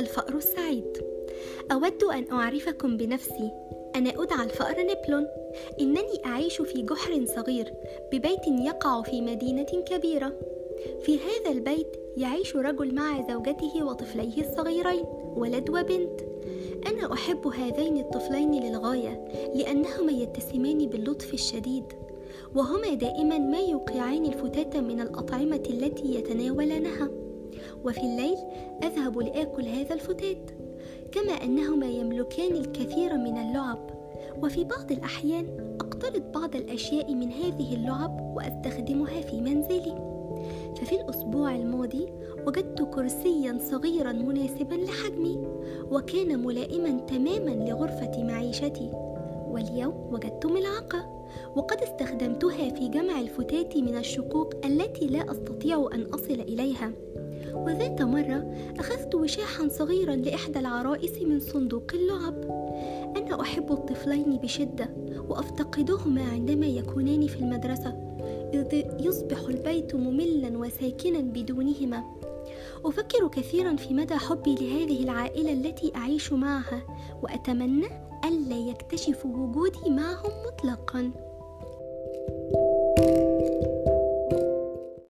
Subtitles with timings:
[0.00, 0.98] الفأر السعيد.
[1.72, 3.50] أود أن أعرفكم بنفسي.
[3.96, 5.26] أنا أدعى الفأر نبلون
[5.80, 7.74] إنني أعيش في جحر صغير
[8.12, 10.32] ببيت يقع في مدينة كبيرة.
[11.00, 15.04] في هذا البيت يعيش رجل مع زوجته وطفليه الصغيرين
[15.36, 16.20] ولد وبنت.
[16.86, 19.24] أنا أحب هذين الطفلين للغاية
[19.54, 21.84] لأنهما يتسمان باللطف الشديد.
[22.54, 27.10] وهما دائما ما يوقعان الفتاة من الأطعمة التي يتناولانها
[27.84, 28.36] وفي الليل
[28.84, 30.50] أذهب لآكل هذا الفتات
[31.12, 33.90] كما أنهما يملكان الكثير من اللعب.
[34.42, 40.10] وفي بعض الأحيان أقترض بعض الأشياء من هذه اللعب وأستخدمها في منزلي.
[40.76, 42.06] ففي الأسبوع الماضي
[42.46, 45.38] وجدت كرسيا صغيرا مناسبا لحجمي
[45.90, 48.90] وكان ملائما تماما لغرفة معيشتي.
[49.50, 51.20] واليوم وجدت ملعقة
[51.56, 56.92] وقد استخدمتها في جمع الفتات من الشقوق التي لا أستطيع أن أصل إليها.
[57.54, 62.44] وذات مرة أخذت وشاحا صغيرا لإحدى العرائس من صندوق اللعب.
[63.16, 64.90] أنا أحب الطفلين بشدة
[65.28, 68.10] وأفتقدهما عندما يكونان في المدرسة
[68.54, 72.04] إذ يصبح البيت مملا وساكنا بدونهما.
[72.84, 76.82] أفكر كثيرا في مدى حبي لهذه العائلة التي أعيش معها
[77.22, 77.86] وأتمنى
[78.24, 81.29] ألا يكتشفوا وجودي معهم مطلقا.